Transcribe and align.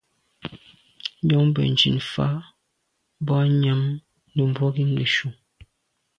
Njon 1.23 1.47
benntùn 1.55 1.97
fa 2.11 2.27
boa 3.25 3.43
nyàm 3.61 3.81
num 4.33 4.49
mbwôg 4.51 4.75
i 4.83 4.85
neshu. 4.95 5.27